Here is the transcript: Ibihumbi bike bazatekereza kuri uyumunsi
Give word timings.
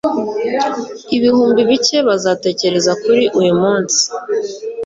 Ibihumbi 1.15 1.61
bike 1.69 1.97
bazatekereza 2.07 2.91
kuri 3.03 3.23
uyumunsi 3.39 4.01